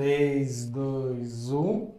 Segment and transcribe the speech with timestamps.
[0.00, 1.98] 3, 2, 1.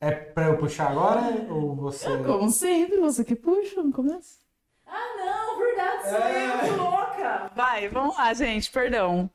[0.00, 2.08] É pra eu puxar agora ou você.
[2.24, 4.40] Como sempre, você que puxa no começo.
[4.84, 6.48] Ah, não, verdade, sou É.
[6.48, 7.52] eu, que louca.
[7.54, 9.30] Vai, vamos lá, gente, perdão.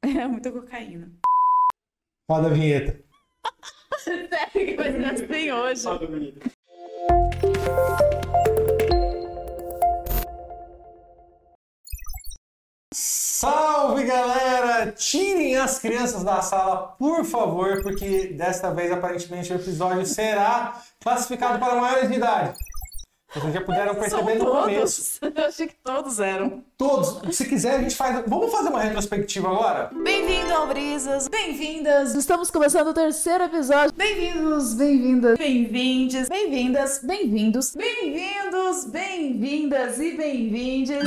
[0.00, 1.12] É muita cocaína.
[2.30, 2.98] Roda a vinheta.
[3.98, 5.84] Sério que vai ser assim hoje.
[5.84, 6.50] Roda a vinheta.
[13.46, 14.90] Salve galera!
[14.90, 21.60] Tirem as crianças da sala, por favor, porque desta vez aparentemente o episódio será classificado
[21.60, 22.54] para maiores de idade.
[23.34, 25.20] Vocês já puderam perceber no começo.
[25.20, 25.36] todos.
[25.36, 26.64] Eu achei que todos eram.
[26.78, 28.24] Todos, se quiser, a gente faz.
[28.26, 29.90] Vamos fazer uma retrospectiva agora?
[29.92, 33.92] Bem-vindo ao Brisas, bem-vindas, Estamos começando o terceiro episódio.
[33.94, 41.04] bem-vindos, bem-vindas, bem-vindes, bem-vindas, bem-vindos, bem-vindos, bem-vindas e bem-vindes.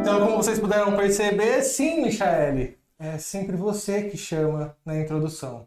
[0.00, 5.66] Então, como vocês puderam perceber, sim, Michaele, é sempre você que chama na introdução.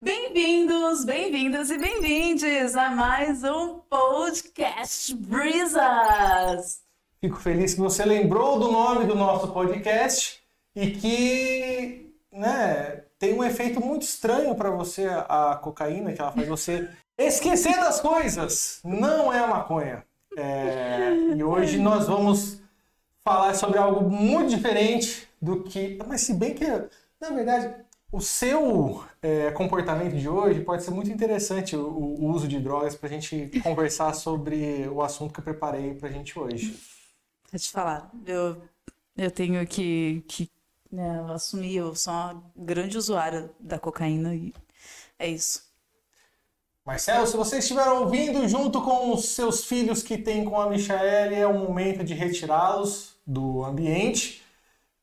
[0.00, 6.82] Bem-vindos, bem-vindas e bem-vindes a mais um podcast Brisas.
[7.20, 10.40] Fico feliz que você lembrou do nome do nosso podcast
[10.76, 16.46] e que, né, tem um efeito muito estranho para você a cocaína, que ela faz
[16.46, 16.88] você
[17.18, 18.78] esquecer das coisas.
[18.84, 20.04] Não é a maconha.
[20.36, 22.62] É, e hoje nós vamos
[23.24, 25.98] falar sobre algo muito diferente do que.
[26.06, 26.64] Mas se bem que,
[27.20, 27.74] na verdade,
[28.10, 32.94] o seu é, comportamento de hoje pode ser muito interessante o, o uso de drogas
[32.94, 36.78] para a gente conversar sobre o assunto que eu preparei para a gente hoje.
[37.52, 38.60] Eu te falar, eu,
[39.16, 40.50] eu tenho que, que
[40.90, 44.54] né, assumir, eu sou uma grande usuária da cocaína e
[45.18, 45.68] é isso.
[46.84, 51.34] Marcelo, se você estiver ouvindo junto com os seus filhos que tem com a Michaele,
[51.34, 54.42] é o momento de retirá-los do ambiente.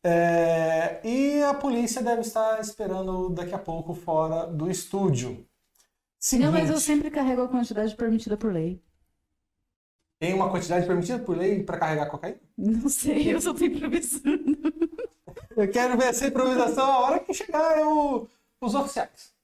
[0.07, 5.47] É, e a polícia deve estar esperando daqui a pouco fora do estúdio.
[6.19, 8.83] Seguinte, Não, mas eu sempre carrego a quantidade permitida por lei.
[10.19, 12.39] tem uma quantidade permitida por lei para carregar cocaína?
[12.57, 14.57] Não sei, eu só tô improvisando.
[15.57, 18.27] Eu quero ver essa improvisação a hora que chegar o-
[18.61, 19.34] os oficiais.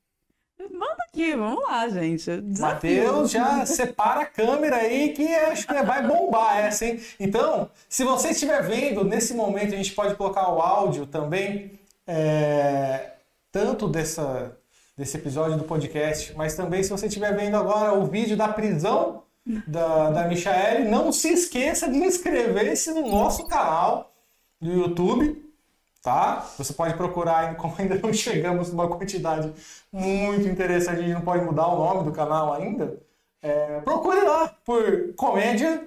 [0.69, 2.29] Manda aqui, vamos lá, gente.
[2.59, 6.99] Matheus já separa a câmera aí que acho que vai bombar essa, hein?
[7.19, 13.11] Então, se você estiver vendo, nesse momento a gente pode colocar o áudio também, é,
[13.51, 14.57] tanto dessa,
[14.97, 19.23] desse episódio do podcast, mas também se você estiver vendo agora o vídeo da prisão
[19.67, 24.13] da, da Michaele, não se esqueça de inscrever-se no nosso canal
[24.59, 25.50] do YouTube,
[26.01, 26.45] tá?
[26.57, 29.53] Você pode procurar, como ainda não chegamos numa quantidade
[29.91, 32.97] muito interessante, a gente não pode mudar o nome do canal ainda.
[33.41, 35.83] É, procure lá por comédia,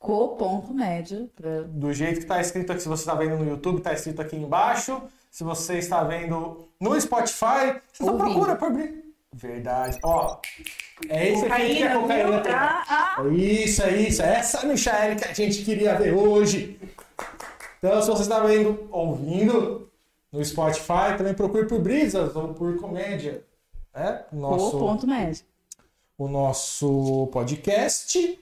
[0.00, 1.28] Co.média.
[1.36, 1.60] Pra...
[1.68, 2.80] do jeito que está escrito aqui.
[2.80, 5.00] Se você está vendo no YouTube, está escrito aqui embaixo.
[5.30, 8.72] Se você está vendo no Spotify, você só procura por.
[9.32, 9.98] Verdade.
[10.02, 10.38] Ó,
[11.08, 12.52] é esse aqui que a Cocaína, cocaína tem.
[12.52, 13.16] Ah.
[13.20, 14.22] É Isso, é isso.
[14.22, 16.80] É essa Michaele que a gente queria ver hoje.
[17.82, 19.90] Então, se você está vendo, ouvindo
[20.30, 23.42] no Spotify, também procure por Brisas ou por Comédia.
[23.94, 24.22] Né?
[24.30, 25.44] O Nosso, Co.média.
[26.18, 28.38] o nosso podcast.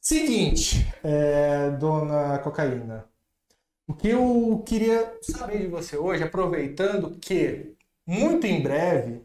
[0.00, 3.06] Seguinte, é, dona Cocaína.
[3.86, 7.74] O que eu queria saber de você hoje, aproveitando que
[8.04, 9.22] muito em breve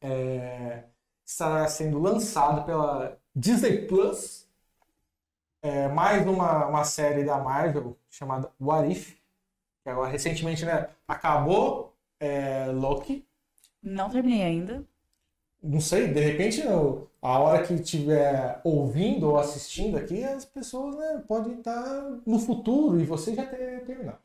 [0.00, 0.82] é,
[1.24, 4.45] estará sendo lançado pela Disney Plus
[5.66, 9.14] é, mais uma, uma série da Marvel chamada What If,
[9.82, 13.26] que agora recentemente né, acabou é, Loki.
[13.82, 14.84] Não terminei ainda.
[15.62, 20.94] Não sei, de repente, eu- a hora que estiver ouvindo ou assistindo aqui, as pessoas
[20.96, 21.84] né, podem estar
[22.24, 24.18] no futuro e você já ter terminado.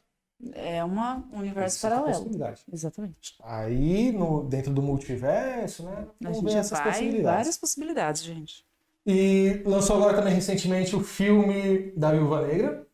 [0.54, 2.14] É uma- um universo Essa é paralelo.
[2.18, 2.64] possibilidade.
[2.72, 3.36] Exatamente.
[3.44, 6.08] Aí, no, dentro do multiverso, né?
[6.26, 7.24] A gente ver essas vai possibilidades.
[7.38, 8.66] várias possibilidades, gente.
[9.06, 12.88] E lançou agora também recentemente o filme da Viúva Negra,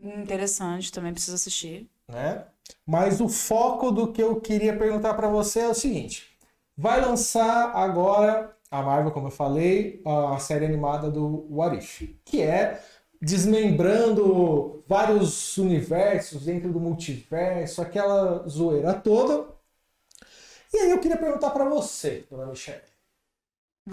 [0.00, 1.88] Interessante, também preciso assistir.
[2.06, 2.44] né?
[2.86, 6.38] Mas o foco do que eu queria perguntar para você é o seguinte:
[6.76, 12.42] vai lançar agora a Marvel, como eu falei, a série animada do What If, que
[12.42, 12.82] é
[13.20, 19.48] desmembrando vários universos dentro do multiverso, aquela zoeira toda.
[20.72, 22.82] E aí eu queria perguntar para você, dona Michelle.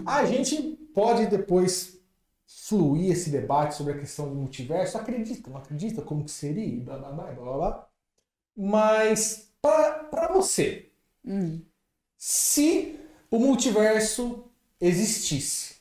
[0.06, 2.00] A gente pode depois
[2.48, 4.98] fluir esse debate sobre a questão do multiverso?
[4.98, 6.02] Acredita, não acredita?
[6.02, 6.84] Como que seria?
[6.84, 7.90] Blá, blá, blá, blá, blá.
[8.58, 10.90] Mas, para você,
[11.28, 11.62] Hum,
[12.18, 13.00] se
[13.32, 14.46] o multiverso
[14.80, 15.78] existisse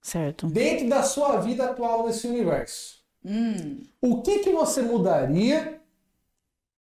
[0.00, 0.46] certo.
[0.48, 3.82] dentro da sua vida atual nesse universo, Hum.
[4.00, 5.78] O que que você mudaria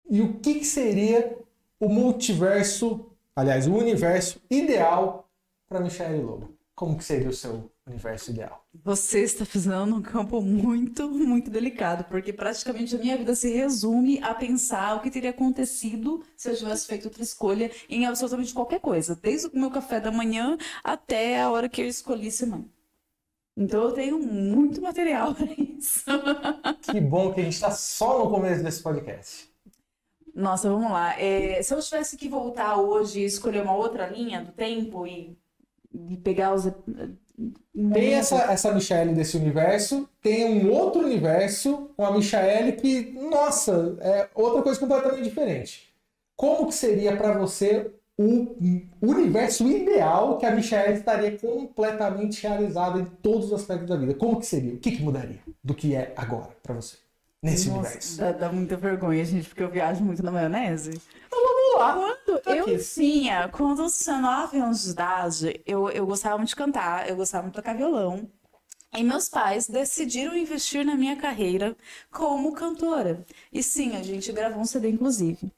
[0.09, 1.37] e o que que seria
[1.79, 5.27] o multiverso, aliás, o universo ideal
[5.67, 6.58] para Michelle Lobo?
[6.79, 8.65] Como que seria o seu universo ideal?
[8.85, 14.23] Você está pisando num campo muito, muito delicado, porque praticamente a minha vida se resume
[14.23, 18.79] a pensar o que teria acontecido se eu tivesse feito outra escolha em absolutamente qualquer
[18.79, 22.65] coisa, desde o meu café da manhã até a hora que eu escolhi semana.
[23.57, 26.05] Então eu tenho muito material para isso.
[26.93, 29.51] Que bom que a gente está só no começo desse podcast.
[30.33, 31.19] Nossa, vamos lá.
[31.19, 35.37] É, se eu tivesse que voltar hoje e escolher uma outra linha do tempo e,
[36.07, 36.71] e pegar os.
[37.93, 43.97] Tem essa, essa Michelle desse universo, tem um outro universo com a Michelle que, nossa,
[44.01, 45.89] é outra coisa completamente diferente.
[46.35, 48.53] Como que seria para você o
[49.01, 54.13] universo ideal que a Michelle estaria completamente realizada em todos os aspectos da vida?
[54.13, 54.73] Como que seria?
[54.73, 56.97] O que, que mudaria do que é agora para você?
[57.41, 58.17] Nesse Nossa, universo.
[58.17, 61.01] Dá, dá muita vergonha, gente, porque eu viajo muito na maionese.
[61.31, 61.93] Vamos lá.
[61.93, 62.77] Quando Tá eu aqui.
[62.77, 67.15] tinha, quando eu tinha 9 anos de idade, eu, eu gostava muito de cantar, eu
[67.15, 68.29] gostava muito de tocar violão.
[68.97, 71.75] E meus pais decidiram investir na minha carreira
[72.11, 73.25] como cantora.
[73.53, 75.51] E sim, a gente gravou um CD, inclusive.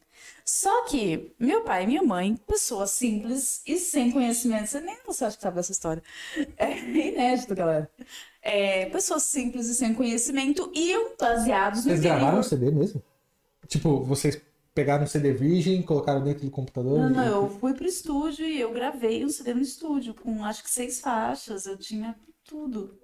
[0.44, 5.24] Só que meu pai e minha mãe, pessoas simples e sem conhecimento, você nem você
[5.26, 6.04] acha que sabe dessa história.
[6.58, 7.90] É inédito, galera.
[8.42, 13.02] É, pessoas simples e sem conhecimento iam baseados no Vocês gravaram o CD mesmo?
[13.68, 14.42] Tipo, vocês
[14.74, 17.00] pegaram um CD virgem, colocaram dentro do computador?
[17.00, 20.44] Não, e- não, eu fui pro estúdio e eu gravei um CD no estúdio com
[20.46, 22.98] acho que seis faixas, eu tinha tudo.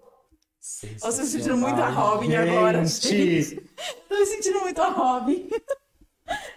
[0.59, 3.61] Vocês sentiram muito a Robin agora, gente.
[4.09, 5.49] Tô me sentindo muito a Robin.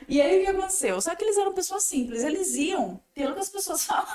[0.09, 1.01] E aí o que aconteceu?
[1.01, 4.15] Só que eles eram pessoas simples, eles iam pelo que as pessoas falavam.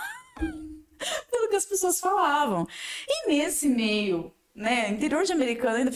[1.31, 2.67] Pelo que as pessoas falavam.
[3.07, 5.91] E nesse meio, né, interior de americano ainda.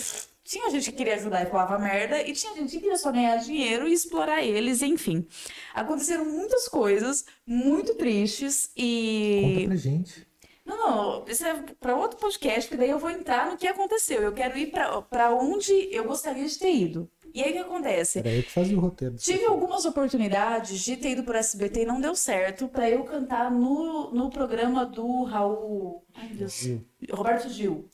[0.50, 3.36] Tinha gente que queria ajudar e falava merda, e tinha gente que queria só ganhar
[3.36, 5.28] dinheiro e explorar eles, enfim.
[5.76, 9.54] Aconteceram muitas coisas muito tristes e.
[9.54, 10.28] Conta pra gente.
[10.66, 14.24] Não, não, isso é para outro podcast, porque daí eu vou entrar no que aconteceu.
[14.24, 17.08] Eu quero ir para onde eu gostaria de ter ido.
[17.32, 18.18] E aí o que acontece?
[18.18, 19.18] Era eu que fazia o roteiro.
[19.18, 23.52] Tive algumas oportunidades de ter ido por SBT e não deu certo para eu cantar
[23.52, 26.04] no, no programa do Raul.
[26.16, 26.54] Ai, meu Deus.
[26.54, 26.84] Gil.
[27.12, 27.88] Roberto Gil.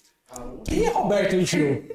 [0.66, 1.88] Quem é Roberto Gil?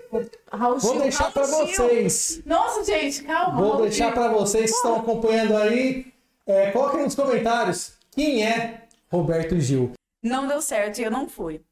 [0.51, 1.45] Raul Vou deixar Gil.
[1.47, 2.43] vocês.
[2.47, 3.61] Nossa, gente, calma.
[3.61, 6.13] Vou Raul deixar pra vocês que estão acompanhando aí.
[6.47, 9.93] É, coloquem nos comentários quem é Roberto Gil.
[10.23, 11.63] Não deu certo e eu não fui.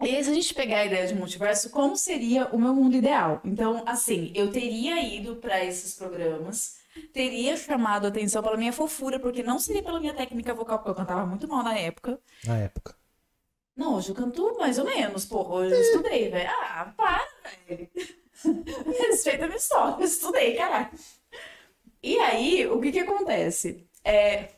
[0.00, 2.96] E aí, se a gente pegar a ideia de multiverso, como seria o meu mundo
[2.96, 3.40] ideal?
[3.42, 6.76] Então, assim, eu teria ido para esses programas,
[7.14, 10.94] teria chamado atenção pela minha fofura, porque não seria pela minha técnica vocal, porque eu
[10.94, 12.20] cantava muito mal na época.
[12.44, 12.94] Na época.
[13.76, 16.48] Não, hoje eu canto mais ou menos, porra, hoje eu estudei, velho.
[16.50, 17.28] Ah, para,
[17.68, 17.90] velho.
[19.08, 20.90] Respeita a minha história, eu estudei, caralho.
[22.02, 23.86] E aí, o que que acontece?
[24.04, 24.50] É,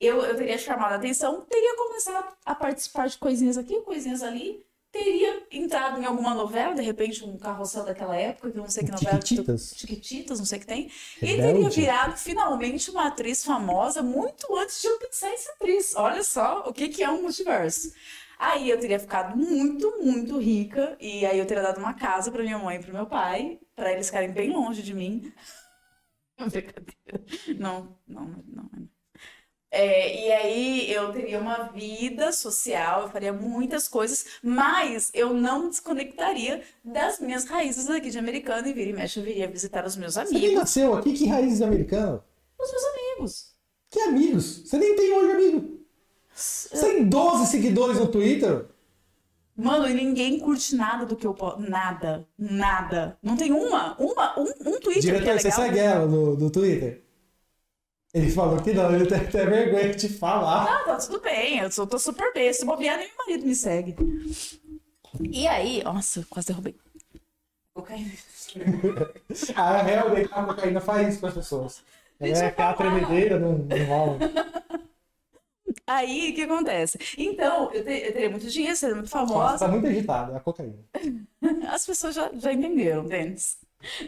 [0.00, 4.64] eu, eu teria chamado a atenção, teria começado a participar de coisinhas aqui, coisinhas ali,
[4.90, 8.84] teria entrado em alguma novela, de repente um carrossel daquela época, que eu não sei
[8.84, 9.20] que novela.
[9.20, 9.74] Chiquititas.
[9.76, 10.90] Chiquititas, não sei o que tem.
[11.20, 11.52] E Rebelde.
[11.52, 15.94] teria virado finalmente uma atriz famosa muito antes de eu pensar em ser atriz.
[15.96, 17.92] Olha só o que, que é um multiverso.
[18.38, 20.96] Aí eu teria ficado muito, muito rica.
[21.00, 23.92] E aí eu teria dado uma casa para minha mãe e pro meu pai, para
[23.92, 25.32] eles ficarem bem longe de mim.
[26.38, 27.24] Brincadeira.
[27.58, 28.70] Não, não, não.
[28.72, 28.97] não.
[29.70, 35.68] É, e aí eu teria uma vida social, eu faria muitas coisas, mas eu não
[35.68, 39.94] desconectaria das minhas raízes aqui de americana e vira e mexe eu viria visitar os
[39.94, 40.54] meus Você nem amigos.
[40.54, 42.20] nasceu aqui, que raízes americanas?
[42.58, 43.54] Os meus amigos.
[43.90, 44.62] Que amigos?
[44.64, 45.78] Você nem tem hoje amigo.
[46.34, 48.66] Você tem 12 seguidores no Twitter?
[49.56, 51.60] Mano, e ninguém curte nada do que eu posto.
[51.60, 52.26] Nada.
[52.38, 53.18] Nada.
[53.22, 55.64] Não tem uma, uma, um, um tweet que é Diretor, você legal.
[55.66, 57.02] segue ela no, no Twitter?
[58.14, 60.64] Ele falou que não, ele tem até vergonha de falar.
[60.64, 62.52] Ah, tá tudo bem, eu sou, tô super bem.
[62.52, 63.94] Se bobear, nem meu marido me segue.
[65.30, 66.74] E aí, nossa, quase derrubei.
[67.74, 68.10] Cocaína.
[69.56, 71.82] A realmente a cocaína faz isso para as pessoas.
[72.18, 72.74] Deixa É falar.
[72.74, 74.18] tremedeira, não, não rola.
[75.86, 76.98] Aí, o que acontece?
[77.16, 79.58] Então, eu, te- eu teria muito dinheiro, seria muito Nossa, famosa.
[79.58, 80.78] tá muito agitado, é a cocaína.
[81.68, 83.58] As pessoas já, já entenderam, Denis.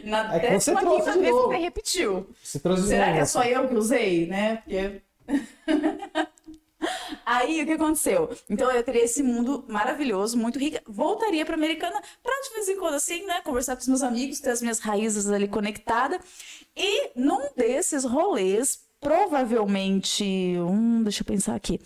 [0.03, 1.47] Na É que décima quinta vez novo.
[1.47, 2.29] você repetiu.
[2.61, 4.57] Trouxe Será que é só eu que usei, né?
[4.57, 5.01] Porque.
[7.25, 8.29] Aí o que aconteceu?
[8.49, 10.81] Então eu teria esse mundo maravilhoso, muito rica.
[10.87, 13.41] Voltaria para Americana para de vez em quando assim, né?
[13.41, 16.19] Conversar com os meus amigos, ter as minhas raízes ali conectadas.
[16.75, 20.23] E num desses rolês, provavelmente.
[20.59, 21.79] Hum, deixa eu pensar aqui.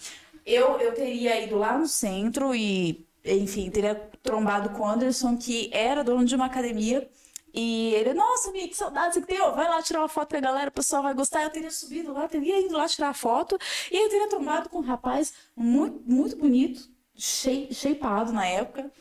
[0.45, 5.69] Eu, eu teria ido lá no centro e enfim, teria trombado com o Anderson, que
[5.73, 7.07] era dono de uma academia.
[7.55, 9.37] E ele, nossa, amiga, que saudade você tem.
[9.37, 11.43] vai lá tirar uma foto com a galera, o pessoal vai gostar.
[11.43, 13.57] Eu teria subido lá, teria ido lá tirar foto.
[13.89, 16.81] E eu teria trombado com um rapaz muito, muito bonito,
[17.15, 18.91] shapeado na época.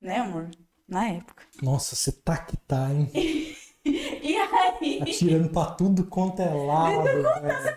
[0.00, 0.48] Né, amor?
[0.86, 1.42] Na época.
[1.60, 3.10] Nossa, você tá que tá, hein?
[3.84, 5.02] e aí?
[5.02, 7.02] Atirando pra tudo quanto é lado.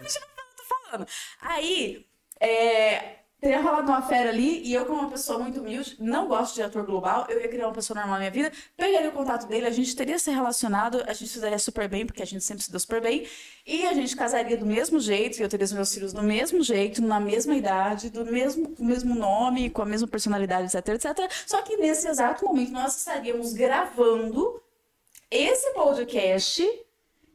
[0.03, 0.19] Você
[0.55, 1.07] tô falando.
[1.41, 2.05] Aí,
[2.39, 6.55] é, teria rolado uma fera ali e eu, como uma pessoa muito humilde, não gosto
[6.55, 9.47] de ator global, eu ia criar uma pessoa normal na minha vida, pegaria o contato
[9.47, 12.43] dele, a gente teria se relacionado, a gente se daria super bem, porque a gente
[12.43, 13.25] sempre se deu super bem,
[13.65, 16.61] e a gente casaria do mesmo jeito, e eu teria os meus filhos do mesmo
[16.61, 20.89] jeito, na mesma idade, do mesmo, com o mesmo nome, com a mesma personalidade, etc,
[20.89, 21.31] etc.
[21.47, 24.61] Só que nesse exato momento nós estaríamos gravando
[25.31, 26.67] esse podcast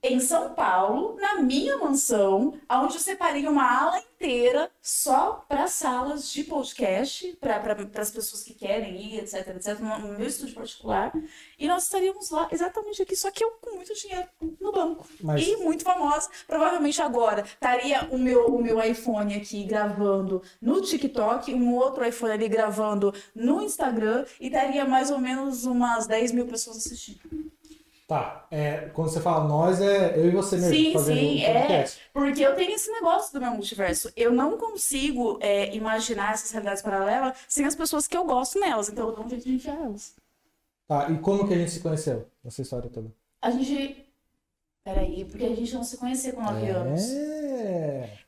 [0.05, 6.31] em São Paulo, na minha mansão, onde eu separei uma ala inteira só para salas
[6.31, 11.11] de podcast, para as pessoas que querem ir, etc, etc, no meu estúdio particular.
[11.59, 14.29] E nós estaríamos lá exatamente aqui, só que eu com muito dinheiro
[14.61, 15.07] no banco.
[15.23, 15.43] Mas...
[15.43, 16.29] E muito famosa.
[16.47, 22.33] Provavelmente agora estaria o meu, o meu iPhone aqui gravando no TikTok, um outro iPhone
[22.33, 27.44] ali gravando no Instagram, e estaria mais ou menos umas 10 mil pessoas assistindo.
[28.07, 31.47] Tá, é, quando você fala nós, é eu e você mesmo sim, fazendo sim, um
[31.47, 34.13] é, porque eu tenho esse negócio do meu multiverso.
[34.15, 38.91] Eu não consigo é, imaginar essas realidades paralelas sem as pessoas que eu gosto nelas,
[38.91, 40.15] então eu dou um jeito de enfiar elas.
[40.87, 43.11] Tá, e como que a gente se conheceu nessa história toda?
[43.41, 44.05] A gente...
[44.85, 46.71] Peraí, porque a gente não se conhecia com 9 é...
[46.73, 47.03] anos.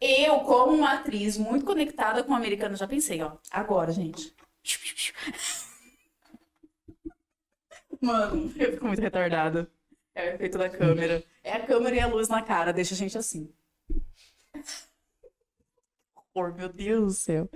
[0.01, 4.35] Eu, como uma atriz muito conectada com o americano, já pensei, ó, agora, gente.
[8.07, 9.69] Mano, eu fico muito retardada.
[10.15, 11.23] É o efeito da câmera.
[11.43, 13.53] É a câmera e a luz na cara, deixa a gente assim.
[16.39, 17.51] Oh, meu Deus do céu.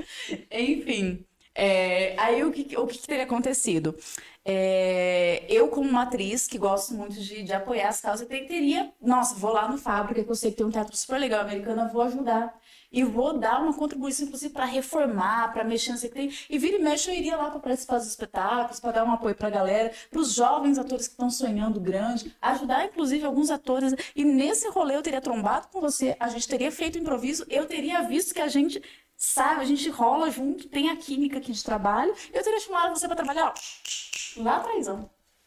[0.50, 1.26] Enfim,
[1.62, 3.94] é, aí o que, o que teria acontecido?
[4.42, 9.34] É, eu, como uma atriz que gosto muito de, de apoiar as causas, teria, nossa,
[9.34, 12.00] vou lá no Fábrica, que eu sei que tem um teatro super legal americano, vou
[12.02, 12.58] ajudar
[12.92, 16.32] e vou dar uma contribuição, inclusive, para reformar, para mexer no que tem.
[16.48, 19.34] E vira e mexe, eu iria lá para participar dos espetáculos, para dar um apoio
[19.34, 23.94] para a galera, para os jovens atores que estão sonhando grande, ajudar, inclusive, alguns atores.
[24.16, 28.02] E nesse rolê eu teria trombado com você, a gente teria feito improviso, eu teria
[28.02, 28.82] visto que a gente
[29.20, 33.06] sabe, a gente rola junto, tem a química aqui de trabalho, eu teria chamado você
[33.06, 34.88] para trabalhar ó, lá atrás.
[34.88, 34.98] Ó.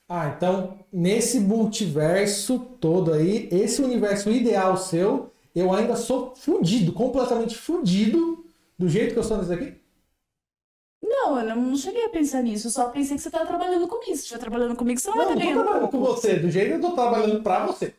[0.07, 7.55] Ah, então, nesse multiverso todo aí, esse universo ideal seu eu ainda sou fudido, completamente
[7.55, 8.45] fudido
[8.77, 9.73] do jeito que eu sou nesse aqui?
[11.01, 12.67] Não, eu não cheguei a pensar nisso.
[12.67, 14.15] Eu só pensei que você tá trabalhando comigo.
[14.15, 15.57] Se estiver trabalhando comigo, você não, não vai estar ganhando.
[15.57, 16.35] Não, tô trabalhando com você.
[16.39, 17.93] Do jeito que eu tô trabalhando pra você.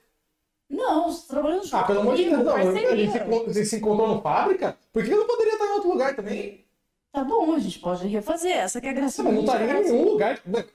[0.69, 2.57] Não, você tá trabalhando junto Ah, pelo amor de Deus, não.
[2.57, 4.77] A gente se, encontrou no fábrica?
[4.93, 5.44] Por que eu não poderia
[5.85, 6.65] outro lugar também?
[7.13, 8.57] Tá bom, a gente pode refazer.
[8.57, 9.23] Essa que é a graça.
[9.23, 10.41] Não, não estaria em nenhum lugar.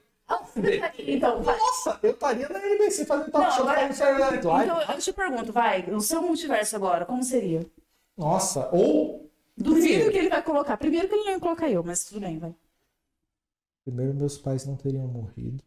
[1.00, 1.58] Então, vai.
[1.58, 3.66] Nossa, eu estaria na NBC fazendo talk show.
[3.66, 4.70] Saturday Live.
[4.70, 7.66] Então, eu te pergunto, vai, o seu multiverso agora, como seria?
[8.16, 9.28] Nossa, ou...
[9.58, 10.78] Duvido que ele vai colocar.
[10.78, 12.56] Primeiro que ele não ia colocar eu, mas tudo bem, vai.
[13.84, 15.64] Primeiro, meus pais não teriam morrido.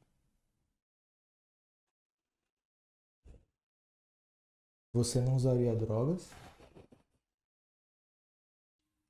[4.92, 6.30] Você não usaria drogas.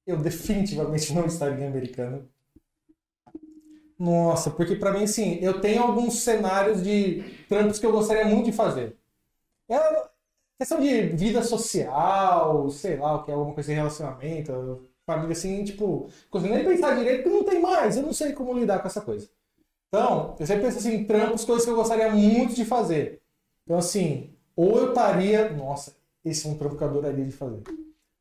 [0.06, 2.28] Eu definitivamente não estaria americano.
[3.98, 8.46] Nossa, porque para mim, assim, eu tenho alguns cenários de trampos que eu gostaria muito
[8.46, 8.96] de fazer.
[9.68, 9.78] É
[10.58, 15.64] questão de vida social, sei lá, o que é alguma coisa de relacionamento, família, assim,
[15.64, 18.86] tipo, consigo nem pensar direito porque não tem mais, eu não sei como lidar com
[18.86, 19.28] essa coisa.
[19.88, 23.20] Então, eu sempre penso assim, trampos, coisas que eu gostaria muito de fazer.
[23.64, 25.50] Então, assim, ou eu estaria.
[25.50, 25.94] Nossa,
[26.24, 27.62] esse é um trampo que eu adoraria de fazer.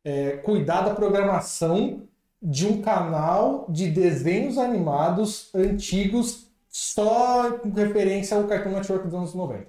[0.03, 2.08] É, cuidar da programação
[2.41, 9.34] de um canal de desenhos animados antigos só com referência ao Cartoon Network dos anos
[9.36, 9.67] 90.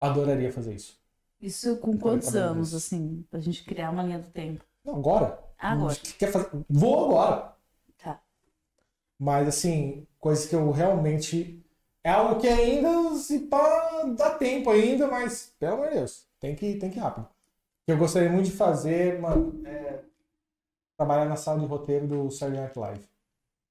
[0.00, 1.00] Adoraria fazer isso.
[1.40, 4.64] Isso com quantos anos, assim, pra gente criar uma linha do tempo?
[4.84, 5.38] Não, agora.
[5.58, 5.96] Agora.
[6.18, 6.50] Quer fazer...
[6.68, 7.52] Vou agora.
[8.00, 8.20] Tá.
[9.18, 11.58] Mas, assim, coisas que eu realmente.
[12.04, 16.56] É algo que ainda se pá, dá tempo ainda, mas, pelo amor de Deus, tem
[16.56, 17.28] que, tem que ir rápido.
[17.86, 20.04] Eu gostaria muito de fazer, mano, é
[20.96, 23.08] trabalhar na sala de roteiro do Saturday Night Live.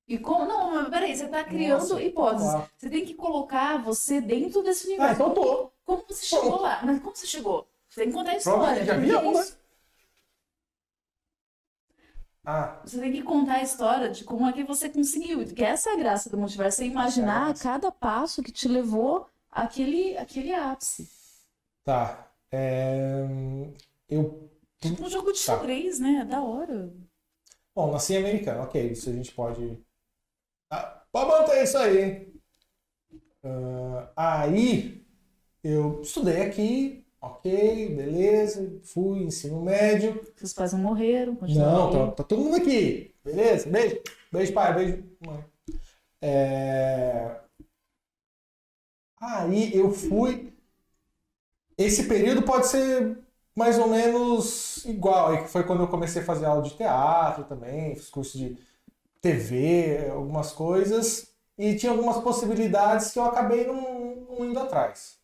[0.08, 0.46] E como.
[0.46, 2.52] Não, mas peraí, você está criando Nossa, hipóteses.
[2.52, 5.12] Tá você tem que colocar você dentro desse universo.
[5.12, 5.72] Ah, então tô.
[5.86, 6.82] Como você chegou lá?
[6.84, 7.68] Mas como você chegou?
[7.90, 8.86] Você tem que contar a história.
[8.86, 9.46] Já vi alguma.
[12.44, 12.82] Ah.
[12.84, 15.46] Você tem que contar a história de como é que você conseguiu.
[15.46, 17.54] Que essa é a graça do multiverso, você imaginar é.
[17.54, 21.10] cada passo que te levou àquele, àquele ápice.
[21.84, 22.28] Tá.
[22.52, 23.26] É...
[24.12, 24.52] Eu.
[24.80, 25.58] Tipo um jogo de tá.
[25.58, 26.20] xadrez, né?
[26.22, 26.94] É da hora.
[27.74, 29.80] Bom, nasci americano, ok, isso a gente pode
[30.70, 32.34] Ah, pode manter isso aí, hein?
[34.16, 35.06] Ah, aí
[35.64, 40.22] eu estudei aqui, ok, beleza, fui, ensino médio.
[40.36, 43.16] Seus pais não morreram, Não, tá, tá todo mundo aqui.
[43.24, 43.70] Beleza?
[43.70, 44.02] Beijo.
[44.32, 44.74] Beijo, pai.
[44.74, 45.46] Beijo, mãe.
[46.22, 47.40] É...
[49.20, 50.52] Aí eu fui.
[51.78, 53.18] Esse período pode ser
[53.56, 55.30] mais ou menos igual.
[55.30, 58.58] Aí foi quando eu comecei a fazer aula de teatro também, fiz curso de
[59.22, 61.32] TV, algumas coisas.
[61.58, 65.20] E tinha algumas possibilidades que eu acabei não, não indo atrás.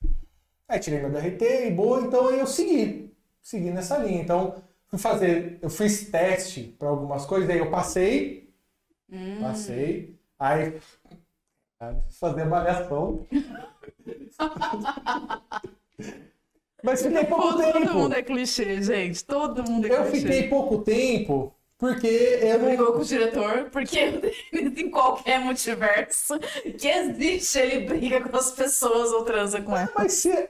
[0.68, 3.16] Aí tirei meu DRT e boa, então aí eu segui.
[3.42, 4.22] Segui nessa linha.
[4.22, 8.46] Então, fui fazer, eu fiz teste para algumas coisas, daí eu passei,
[9.10, 9.38] Hum.
[9.40, 10.82] passei, aí
[11.80, 13.26] aí fazer avaliação.
[16.88, 17.94] Mas fiquei pouco Todo tempo.
[17.94, 19.26] mundo é clichê, gente.
[19.26, 20.22] Todo mundo é Eu clichê.
[20.26, 24.00] fiquei pouco tempo porque eu brigou com o diretor, porque
[24.56, 26.40] em qualquer multiverso
[26.80, 29.92] que existe, ele briga com as pessoas ou transa com ela.
[29.94, 30.50] Mas se.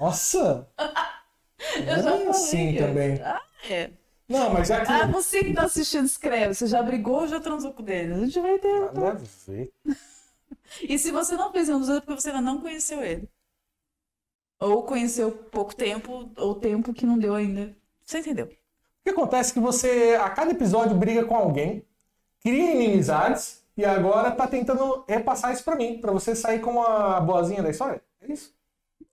[0.00, 0.66] Nossa!
[1.76, 3.20] Eu Não já é assim também.
[3.22, 3.90] Ah, é.
[4.26, 4.90] Não, mas já que.
[4.90, 6.54] Ah, você que tá assistindo, escreve.
[6.54, 8.14] Você já brigou ou já transou com ele?
[8.14, 8.80] A gente vai ter.
[8.94, 9.14] Nada a
[9.46, 9.70] ver.
[10.82, 13.28] E se você não fez nenhum dos é porque você ainda não conheceu ele.
[14.60, 17.74] Ou conheceu pouco tempo, ou tempo que não deu ainda.
[18.04, 18.46] Você entendeu?
[18.46, 21.82] O que acontece é que você, a cada episódio, briga com alguém,
[22.42, 27.18] cria inimizades e agora tá tentando repassar isso pra mim, pra você sair como a
[27.20, 28.02] boazinha da história.
[28.20, 28.52] É isso?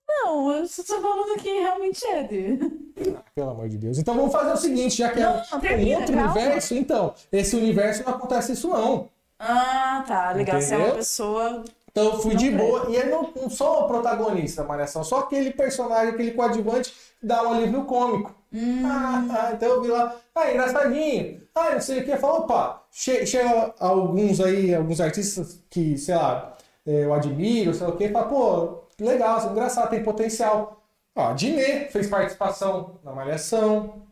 [0.06, 2.92] Não, eu só tô falando que realmente é dele.
[3.16, 3.98] Ah, pelo amor de Deus.
[3.98, 6.32] Então vamos fazer o seguinte, já que Não, é não, um termina, outro calma.
[6.32, 9.08] universo, então, esse universo não acontece isso não.
[9.38, 10.32] Ah, tá.
[10.32, 10.60] Legal.
[10.60, 10.98] Você é uma Entendeu?
[10.98, 11.64] pessoa.
[11.90, 12.66] Então eu fui Não de presta.
[12.66, 12.86] boa.
[12.90, 17.26] E eu não, não sou o protagonista da Malhação, só aquele personagem, aquele coadjuvante que
[17.26, 18.34] dá um alívio cômico.
[18.52, 18.82] Hum.
[18.86, 21.42] Ah, ah, então eu vi lá, ah, engraçadinho.
[21.54, 22.16] Ah, não sei o que.
[22.16, 27.86] Fala, opa, che chega alguns aí, alguns artistas que, sei lá, eh, eu admiro, sei
[27.86, 30.82] lá o que, fala, pô, legal, é engraçado, tem potencial.
[31.16, 34.06] Ó, a Dinê fez participação na Malhação.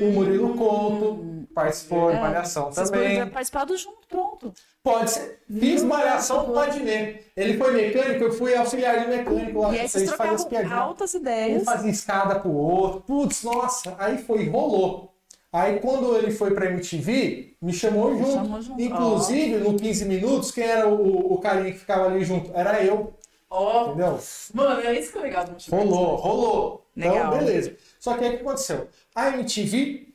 [0.00, 3.16] O Murilo Couto participou de É, Malhação Vocês também.
[3.16, 4.52] ter participado junto, pronto.
[4.82, 5.40] Pode ser.
[5.52, 7.24] Fiz malhação com o Adnet.
[7.36, 9.74] Ele foi mecânico, eu fui auxiliar de mecânico lá.
[9.74, 10.78] E aí vocês fazia trocavam piadinhas.
[10.78, 11.64] altas Um ideias.
[11.64, 13.00] fazia escada pro outro.
[13.00, 13.94] Putz, nossa.
[13.98, 15.12] Aí foi, rolou.
[15.52, 18.32] Aí quando ele foi pra MTV, me chamou junto.
[18.32, 18.80] chamou junto.
[18.80, 22.50] Inclusive, no 15 minutos, quem era o, o carinha que ficava ali junto?
[22.54, 23.14] Era eu,
[23.50, 24.18] Ó, entendeu?
[24.54, 25.86] mano, é isso que é legal do multiverso.
[25.88, 26.86] Rolou, rolou.
[26.94, 27.16] Legal.
[27.16, 27.76] Então, beleza.
[27.98, 28.88] Só que aí o que aconteceu?
[29.14, 30.07] A MTV.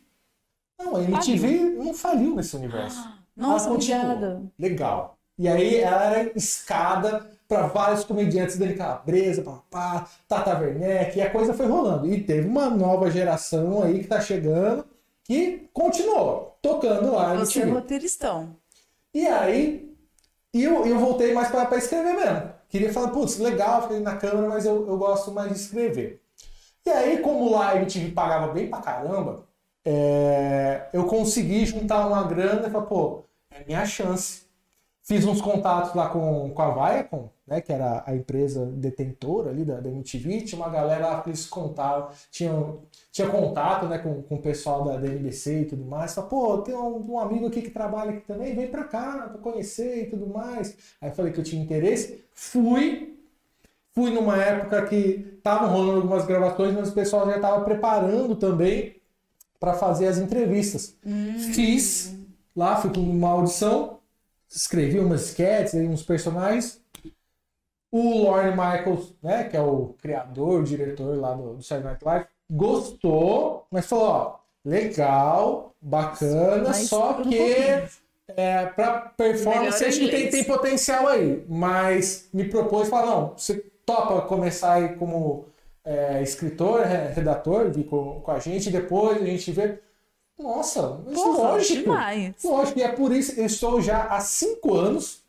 [0.80, 3.08] Não, a MTV não faliu nesse universo.
[3.36, 4.06] Nossa, Ela continuou.
[4.06, 4.44] obrigada.
[4.60, 5.18] Legal.
[5.38, 11.30] E aí ela era escada para vários comediantes dele, Calabresa, papá, Tata Werneck, e a
[11.30, 12.08] coisa foi rolando.
[12.08, 14.86] E teve uma nova geração aí que tá chegando
[15.24, 17.36] que continuou tocando lá.
[17.36, 18.56] Você é roteiristão.
[19.14, 19.94] E aí
[20.54, 22.54] eu, eu voltei mais para escrever mesmo.
[22.70, 26.22] Queria falar, putz, legal, fiquei na câmera, mas eu, eu gosto mais de escrever.
[26.86, 29.48] E aí, como lá a MTV pagava bem pra caramba,
[29.86, 34.44] é, eu consegui juntar uma grana e falei, pô, é minha chance.
[35.06, 39.66] Fiz uns contatos lá com, com a Viacom, né, que era a empresa detentora ali
[39.66, 42.54] da, da MTV, tinha uma galera lá que eles contavam, tinha,
[43.12, 46.14] tinha contato né, com, com o pessoal da, da NBC e tudo mais.
[46.14, 49.42] Falei, pô, tem um, um amigo aqui que trabalha aqui também, vem pra cá pra
[49.42, 50.78] conhecer e tudo mais.
[51.02, 53.20] Aí falei que eu tinha interesse, fui,
[53.92, 59.03] fui numa época que estavam rolando algumas gravações, mas o pessoal já estava preparando também
[59.64, 60.94] para fazer as entrevistas.
[61.54, 62.14] Fiz
[62.54, 64.00] lá, fui com uma audição,
[64.50, 66.82] escrevi umas sketches, uns personagens.
[67.90, 72.26] O Lorne Michaels, né, que é o criador, diretor lá do, do Saturday Night Live,
[72.52, 77.48] gostou, mas falou, ó, legal, bacana, Mas só que
[78.36, 83.64] é, para performance acho que tem, tem potencial aí, mas me propôs falar, não, você
[83.86, 85.46] topa começar aí como
[85.86, 89.80] é, escritor, re- redator, vir com, com a gente, depois a gente vê.
[90.40, 91.82] Nossa, mas Porra, lógico.
[91.84, 92.34] demais.
[92.44, 95.22] Lógico, e é por isso que eu estou já há cinco anos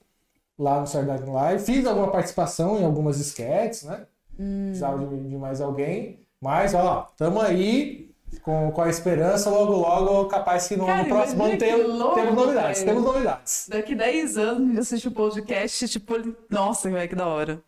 [0.59, 1.64] lá no Saturday Night Live.
[1.64, 4.07] Fiz alguma participação em algumas sketches, né?
[4.38, 4.67] Hum.
[4.69, 6.19] Precisava de, de mais alguém.
[6.40, 8.11] Mas, ó, tamo aí
[8.43, 12.14] com, com a esperança, logo, logo, capaz que no, Cara, no próximo ano tem- louco,
[12.17, 12.90] temos novidades, velho.
[12.97, 13.67] temos novidades.
[13.69, 16.14] Daqui 10 anos a gente assiste o podcast, tipo,
[16.51, 17.61] nossa, velho, que da hora.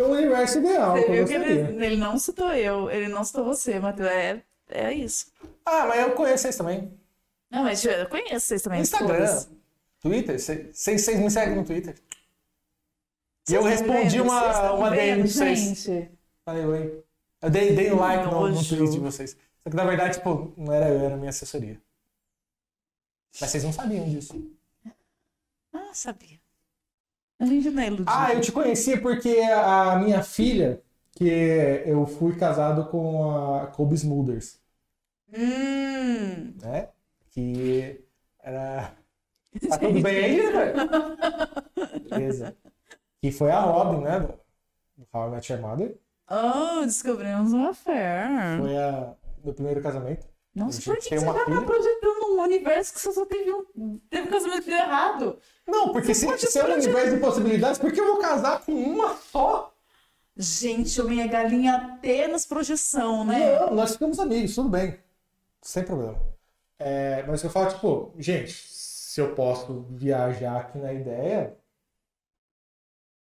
[0.00, 3.44] É o universo ideal, Você viu que ele, ele não citou eu, ele não citou
[3.44, 4.08] você, Matheus.
[4.08, 5.30] É, é isso.
[5.62, 6.98] Ah, mas eu conheço vocês também.
[7.50, 8.80] Não, mas eu conheço vocês também.
[8.80, 9.50] Instagram, todas.
[10.00, 11.94] Twitter, vocês me seguem no Twitter.
[13.46, 14.24] E eu respondi vendo?
[14.24, 15.86] Uma, uma DM de vocês.
[16.46, 17.04] Falei oi.
[17.42, 19.36] Eu dei, dei um like no, no tweet de vocês.
[19.62, 21.78] Só que na verdade, tipo, não era eu, era minha assessoria.
[23.38, 24.50] Mas vocês não sabiam disso.
[25.74, 26.39] Ah, sabia.
[27.40, 28.10] A gente não é iludido.
[28.10, 31.24] Ah, eu te conhecia porque a minha filha, que
[31.86, 34.60] eu fui casado com a Kobe Smulders,
[35.36, 36.54] Hum.
[36.62, 36.88] né?
[37.30, 38.04] Que
[38.42, 38.92] era.
[39.68, 40.76] Tá tudo bem aí, velho?
[42.08, 42.56] Beleza.
[43.20, 44.20] Que foi a Robin, né?
[44.20, 45.98] Do How I Met Your Mother.
[46.30, 48.28] Oh, descobrimos uma fé.
[48.60, 50.24] Foi a, meu primeiro casamento.
[50.54, 54.28] Nossa, por que, você já tá projetando um universo que você só teve um, teve
[54.28, 55.38] um casamento que deu errado?
[55.86, 58.60] Não, porque se, pode se é um universo de possibilidades, por que eu vou casar
[58.64, 59.72] com uma só?
[60.36, 63.58] Gente, eu minha galinha até nas projeção, né?
[63.58, 64.98] Não, nós ficamos amigos, tudo bem.
[65.62, 66.20] Sem problema.
[66.78, 71.56] É, mas eu falo, tipo, gente, se eu posso viajar aqui na ideia,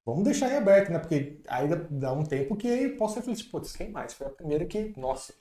[0.05, 0.99] vamos deixar em aberto, né?
[0.99, 4.13] Porque aí dá- um tempo que eu posso refletir, putz, quem mais?
[4.13, 5.33] Foi a primeira que, nossa,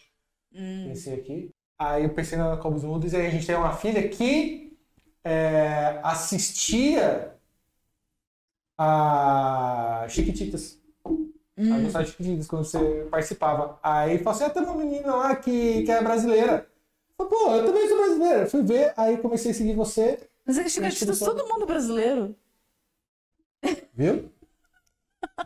[0.54, 0.88] Hum.
[0.88, 1.50] pensei aqui.
[1.78, 4.71] Aí eu pensei na Cobos Mudos e aí a gente tem uma filha que
[5.24, 7.34] é, assistia
[8.78, 10.80] a Chiquititas.
[11.56, 11.74] Hum.
[11.74, 13.78] A gostava de Chiquititas quando você participava.
[13.82, 16.66] Aí falou assim: ah, tem uma menina lá que, que é brasileira.
[17.18, 18.46] Eu falei, Pô, eu também sou brasileira.
[18.46, 20.64] Fui ver, aí comecei a seguir você, Mas é
[21.06, 21.18] todo.
[21.18, 22.34] todo mundo brasileiro.
[23.94, 24.30] viu?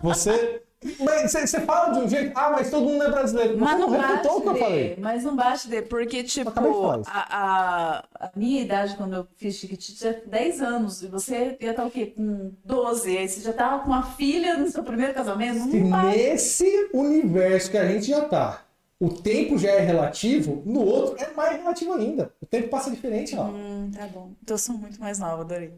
[0.02, 0.65] Você.
[0.82, 3.58] Você, fala de um jeito, ah, mas todo mundo é brasileiro.
[3.58, 4.96] Mas Você não bate refutou o que eu falei.
[5.00, 7.10] mas não bate de, porque, tipo, de falar isso.
[7.10, 11.70] a, a, a minha idade quando eu fiz Chiquitita é 10 anos, e você ia
[11.70, 12.06] estar o quê?
[12.14, 15.58] Com 12, aí você já tava com uma filha no seu primeiro casamento?
[15.70, 16.16] Se Não bate.
[16.18, 18.62] nesse universo que a gente já tá,
[19.00, 22.32] o tempo já é relativo, no outro é mais relativo ainda.
[22.40, 23.44] O tempo passa diferente lá.
[23.46, 24.32] Hum, tá bom.
[24.42, 25.72] Então eu sou muito mais nova, adorei.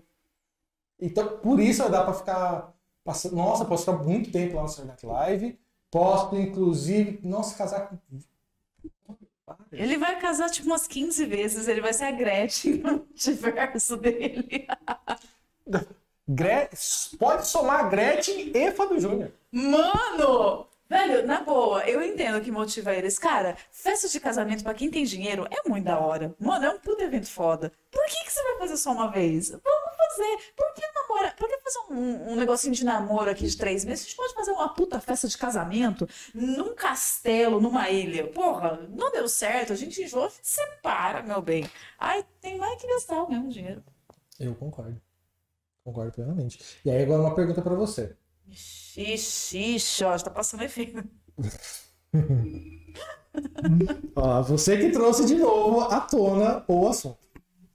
[1.01, 2.75] Então, por isso dá pra ficar.
[3.09, 3.37] Passando...
[3.37, 5.59] Nossa, posso ficar muito tempo lá no Saturday Night Live.
[5.91, 7.97] Posso, inclusive, nossa, casar com.
[9.73, 14.67] Ele vai casar tipo umas 15 vezes, ele vai ser a Gretchen no universo dele.
[16.29, 16.69] Gre...
[17.19, 19.33] Pode somar Gretchen e Fábio Júnior.
[19.51, 20.67] Mano!
[20.87, 23.19] Velho, na boa, eu entendo o que motiva eles.
[23.19, 26.35] Cara, festa de casamento pra quem tem dinheiro é muito da hora.
[26.39, 27.73] Mano, é um puto evento foda.
[27.91, 29.49] Por que, que você vai fazer só uma vez?
[29.51, 29.88] Vamos
[30.19, 30.53] fazer.
[30.57, 31.37] Por que namorar?
[31.37, 34.05] Por que fazer um, um negocinho de namoro aqui de três meses?
[34.05, 38.27] A gente pode fazer uma puta festa de casamento num castelo, numa ilha.
[38.29, 41.69] Porra, não deu certo, a gente enjoa, a gente separa, meu bem.
[41.99, 43.83] Ai, tem mais que gastar o mesmo dinheiro.
[44.39, 45.01] Eu concordo.
[45.85, 46.81] Concordo plenamente.
[46.85, 48.17] E aí, agora uma pergunta pra você.
[48.97, 51.03] Ixi, ixi, ó, já tá passando efeito.
[54.17, 57.28] Ó, você que trouxe de novo à tona o assunto.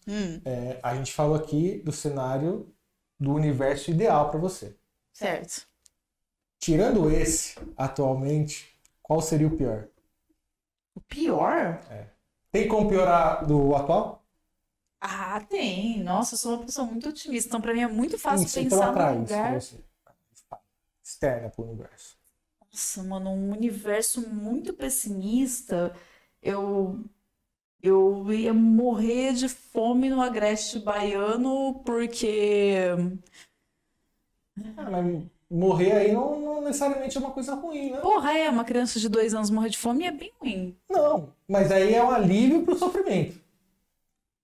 [0.07, 2.73] Hum, É, a gente falou aqui do cenário
[3.19, 4.77] do universo ideal pra você.
[5.11, 5.63] certo.
[6.59, 9.87] Tirando esse, atualmente, qual seria o pior?
[10.95, 11.79] O pior?
[12.51, 14.23] Tem como piorar do atual?
[14.99, 16.01] Ah, tem.
[16.03, 17.47] Nossa, eu sou uma pessoa muito otimista.
[17.49, 19.53] Então, pra mim é muito fácil Isso, então pensar atrai num isso pra lugar.
[19.53, 19.77] você.
[21.03, 22.17] Externa pro universo.
[22.71, 25.95] Nossa, mano, um universo muito pessimista.
[26.41, 27.03] Eu.
[27.83, 32.75] Eu ia morrer de fome no Agreste Baiano porque.
[34.77, 37.97] Ah, mas morrer aí não, não necessariamente é uma coisa ruim, né?
[37.99, 40.77] Porra, é, uma criança de dois anos morrer de fome é bem ruim.
[40.89, 43.43] Não, mas aí é um alívio pro sofrimento.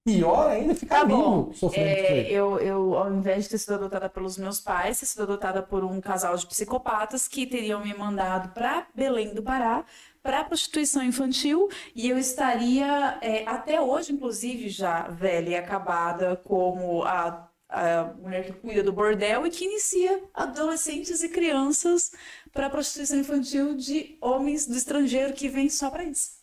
[0.05, 1.43] Pior ainda ficar Tá bom.
[1.43, 5.05] vivo sofrendo É, eu, eu, ao invés de ter sido adotada pelos meus pais, ter
[5.05, 9.85] sido adotada por um casal de psicopatas que teriam me mandado para Belém do Pará
[10.21, 17.03] para prostituição infantil e eu estaria é, até hoje, inclusive, já velha e acabada como
[17.03, 22.11] a, a mulher que cuida do bordel e que inicia adolescentes e crianças
[22.51, 26.39] para prostituição infantil de homens do estrangeiro que vêm só para isso.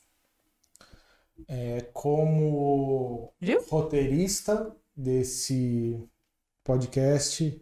[1.48, 3.62] É, como Viu?
[3.68, 6.02] roteirista desse
[6.64, 7.60] podcast,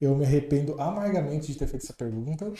[0.00, 2.52] eu me arrependo amargamente de ter feito essa pergunta,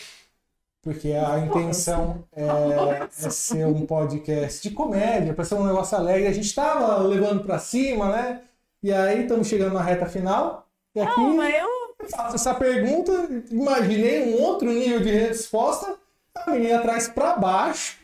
[0.84, 6.28] porque a intenção é, é ser um podcast de comédia, para ser um negócio alegre.
[6.28, 8.42] A gente estava levando para cima, né?
[8.82, 10.68] E aí estamos chegando na reta final.
[10.94, 13.12] E aqui Não, mas eu faço essa pergunta,
[13.50, 15.96] imaginei um outro nível de resposta,
[16.34, 18.03] a menina traz para baixo.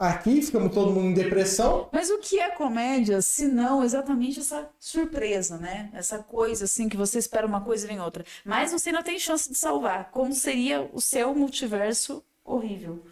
[0.00, 1.90] Aqui ficamos todo mundo em depressão.
[1.92, 5.90] Mas o que é comédia, se não exatamente essa surpresa, né?
[5.92, 8.24] Essa coisa assim que você espera uma coisa e vem outra.
[8.42, 10.10] Mas você não tem chance de salvar.
[10.10, 13.04] Como seria o seu multiverso horrível?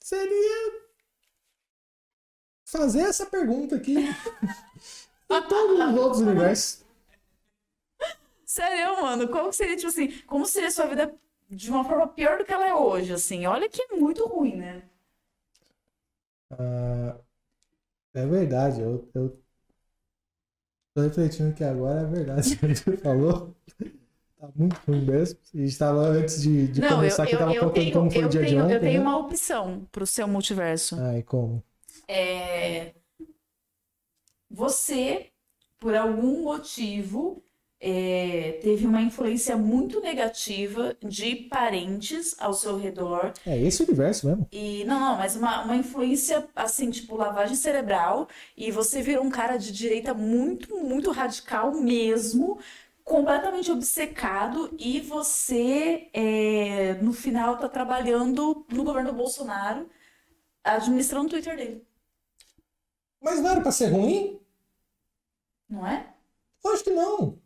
[0.00, 0.82] Seria
[2.66, 3.96] fazer essa pergunta aqui
[5.30, 6.84] em todos os outros universos.
[8.44, 11.18] Sério, mano, como seria, tipo assim, como seria a sua vida
[11.50, 13.46] de uma forma pior do que ela é hoje, assim?
[13.46, 14.82] Olha que é muito ruim, né?
[16.50, 17.20] Ah,
[18.14, 19.42] é verdade, eu, eu,
[20.94, 23.54] Tô refletindo que agora é verdade o que você falou.
[24.38, 25.38] Tá muito ruim mesmo.
[25.54, 27.92] A gente tava antes de, de Não, começar eu, aqui, eu, tava eu contando tenho,
[27.92, 28.74] como foi eu o dia de tenho, ontem.
[28.74, 29.00] eu tenho né?
[29.02, 31.04] uma opção pro seu multiverso.
[31.04, 31.62] Ai, como?
[32.08, 32.94] É,
[34.50, 35.30] Você,
[35.78, 37.42] por algum motivo,
[37.80, 43.34] é, teve uma influência muito negativa de parentes ao seu redor.
[43.46, 44.50] É esse o universo mesmo.
[44.50, 48.28] E não, não, mas uma, uma influência assim, tipo, lavagem cerebral.
[48.56, 52.58] E você virou um cara de direita muito, muito radical mesmo,
[53.04, 54.74] completamente obcecado.
[54.78, 59.88] E você, é, no final, tá trabalhando no governo Bolsonaro,
[60.64, 61.86] administrando o Twitter dele,
[63.20, 64.40] Mas não era pra ser ruim?
[65.68, 66.12] não é?
[66.64, 67.38] Lógico que não.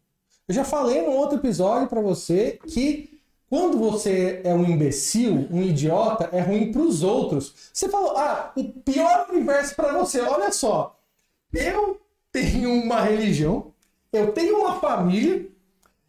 [0.51, 5.63] Eu já falei num outro episódio pra você que quando você é um imbecil, um
[5.63, 7.71] idiota, é ruim pros outros.
[7.73, 10.21] Você falou, ah, o pior universo pra você.
[10.21, 10.99] Olha só,
[11.53, 12.01] eu
[12.33, 13.73] tenho uma religião,
[14.13, 15.49] eu tenho uma família,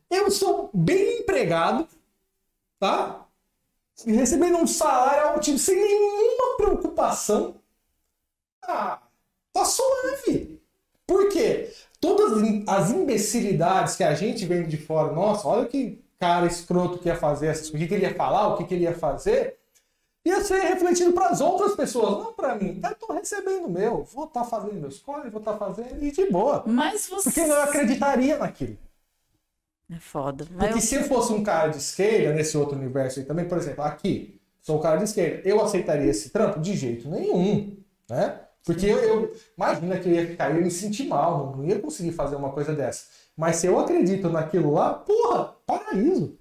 [0.09, 1.87] eu sou bem empregado,
[2.79, 3.27] tá?
[4.03, 7.61] Recebendo um salário altivo sem nenhuma preocupação.
[8.63, 9.03] Ah,
[9.53, 10.59] tá suave.
[11.05, 11.71] Por quê?
[12.01, 17.07] Todas as imbecilidades que a gente vem de fora, nossa, olha que cara escroto que
[17.07, 18.93] ia fazer essas coisas, o que, que ele ia falar, o que, que ele ia
[18.97, 19.57] fazer,
[20.25, 22.79] ia ser refletido para as outras pessoas, não para mim.
[22.83, 26.29] Eu tô recebendo o meu, vou estar fazendo meus corres, vou estar fazendo e de
[26.29, 26.63] boa.
[26.65, 27.29] Mas você.
[27.31, 28.77] Porque eu acreditaria naquilo.
[29.91, 30.45] É foda.
[30.51, 33.47] Mas Porque eu- se eu fosse um cara de esquerda nesse outro universo aí também,
[33.47, 36.59] por exemplo, aqui, sou um cara de esquerda, eu aceitaria esse trampo?
[36.59, 37.77] De jeito nenhum,
[38.09, 38.39] né?
[38.65, 41.79] Porque eu, eu imagina que eu ia ficar, eu ia me sentir mal, não ia
[41.79, 43.05] conseguir fazer uma coisa dessa.
[43.35, 46.37] Mas se eu acredito naquilo lá, porra, paraíso.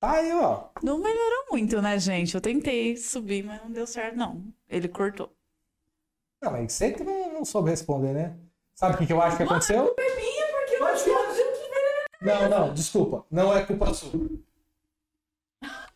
[0.00, 0.68] Tá aí, ó.
[0.82, 2.34] Não melhorou muito, né, gente?
[2.34, 4.42] Eu tentei subir, mas não deu certo, não.
[4.68, 5.32] Ele cortou.
[6.42, 8.36] Não, mas você que não, não soube responder, né?
[8.74, 9.94] Sabe o que, que eu acho que aconteceu?
[9.94, 13.26] Porque eu acho que Não, não, desculpa.
[13.30, 14.10] Não é culpa sua.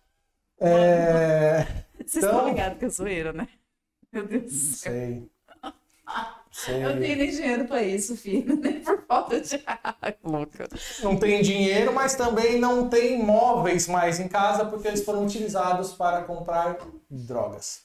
[0.63, 1.65] É.
[1.97, 3.49] Vocês Então- estão ligados que é zoeira, né?
[4.13, 4.93] Meu Deus do Não céu.
[4.93, 5.31] sei.
[6.53, 6.85] Sei.
[6.85, 8.57] Eu não tenho nem dinheiro pra isso, filho.
[8.57, 10.17] Nem por falta de água.
[10.25, 10.69] Louca.
[11.03, 15.93] não tem dinheiro, mas também não tem móveis mais em casa porque eles foram utilizados
[15.93, 16.77] para comprar
[17.09, 17.83] drogas.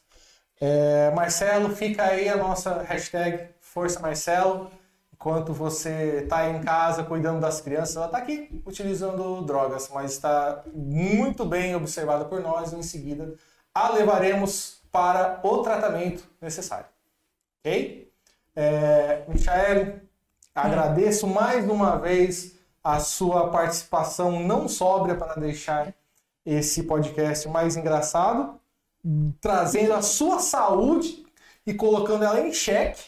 [0.59, 4.71] É, Marcelo, fica aí a nossa hashtag Força Marcelo.
[5.13, 10.63] Enquanto você está em casa cuidando das crianças, ela está aqui utilizando drogas, mas está
[10.73, 13.33] muito bem observada por nós e em seguida
[13.73, 16.85] a levaremos para o tratamento necessário.
[17.59, 18.09] Ok?
[18.55, 19.99] É, Michael,
[20.55, 25.93] agradeço mais uma vez a sua participação não sóbria para deixar
[26.45, 28.57] esse podcast mais engraçado,
[29.41, 31.25] trazendo a sua saúde
[31.67, 33.03] e colocando ela em xeque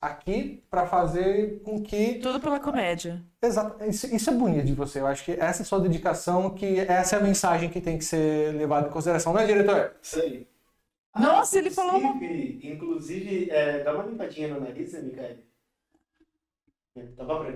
[0.00, 3.22] aqui para fazer com que Tudo pela comédia.
[3.40, 4.98] Exato, isso, isso é bonito de você.
[4.98, 7.96] Eu acho que essa é a sua dedicação, que essa é a mensagem que tem
[7.96, 9.92] que ser levada em consideração, não é, diretor?
[10.02, 10.18] Isso
[11.18, 11.22] aí.
[11.26, 12.22] Nossa, ele falou uma-
[12.62, 15.38] Inclusive, é, dá uma limpadinha no nariz, né, Micael?
[16.96, 17.54] É, Tá bom pra?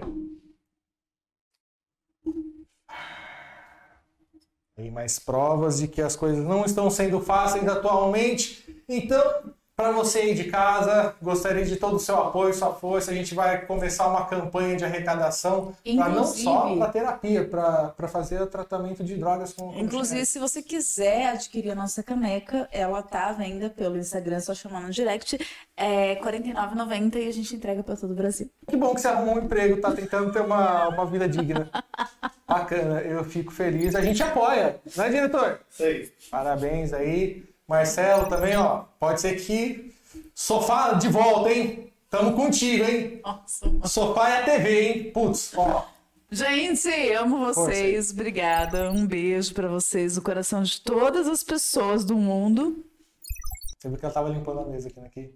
[4.75, 8.83] Tem mais provas de que as coisas não estão sendo fáceis atualmente.
[8.88, 13.11] Então, para você aí de casa, gostaria de todo o seu apoio, sua força.
[13.11, 18.40] A gente vai começar uma campanha de arrecadação para não só para terapia, para fazer
[18.40, 19.73] o tratamento de drogas com.
[19.73, 24.38] com Inclusive, se você quiser adquirir a nossa caneca, ela tá à venda pelo Instagram,
[24.38, 25.37] só chamando no direct.
[25.77, 28.49] É R$ 49,90 e a gente entrega pra todo o Brasil.
[28.68, 31.68] Que bom que você arrumou um emprego, tá tentando ter uma, uma vida digna.
[32.47, 33.97] Bacana, eu fico feliz.
[33.97, 35.61] A gente apoia, né, diretor?
[35.81, 36.12] Aí.
[36.31, 37.52] Parabéns aí.
[37.73, 38.85] Marcelo também, ó.
[39.01, 39.95] Pode ser que.
[40.35, 41.91] Sofá de volta, hein?
[42.11, 43.23] Tamo contigo, hein?
[43.25, 45.11] Nossa, Sofá é a TV, hein?
[45.11, 45.89] Putz, ó.
[46.31, 48.11] Gente, amo vocês.
[48.11, 48.91] Obrigada.
[48.91, 52.85] Um beijo pra vocês, do coração de todas as pessoas do mundo.
[53.79, 55.07] Você viu que ela tava limpando a mesa aqui, né?
[55.07, 55.35] Aqui.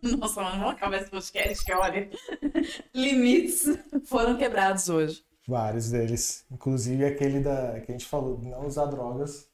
[0.16, 2.08] Nossa, mano, vamos acabar esse podcast que olha.
[2.94, 3.66] Limites
[4.06, 5.22] foram quebrados hoje.
[5.46, 6.46] Vários deles.
[6.50, 9.47] Inclusive aquele da, que a gente falou, de não usar drogas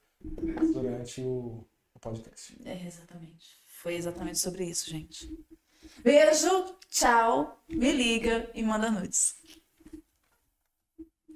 [0.72, 2.56] durante o, o podcast.
[2.64, 3.56] É, exatamente.
[3.66, 5.30] Foi exatamente sobre isso, gente.
[6.02, 9.36] Beijo, tchau, me liga e manda nudes.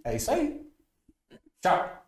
[0.04, 0.66] É isso aí.
[1.60, 2.06] Tchau.